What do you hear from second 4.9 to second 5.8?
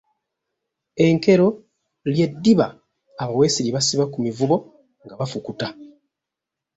nga bafukuta.